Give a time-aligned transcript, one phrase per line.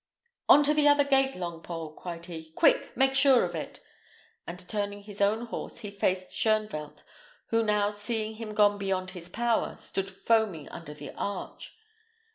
[0.49, 2.49] "On to the other gate, Longpole!" cried he.
[2.55, 2.97] "Quick!
[2.97, 3.81] Make sure of it;"
[4.47, 7.03] and turning his own horse, he faced Shoenvelt,
[7.49, 11.75] who now seeing him gone beyond his power, stood foaming under the arch.